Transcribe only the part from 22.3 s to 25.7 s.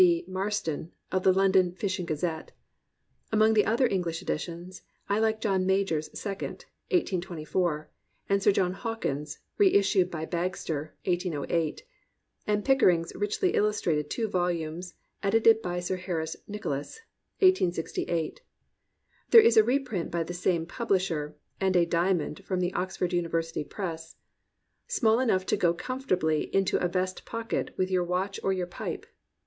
from the Oxford University Press,) small enough to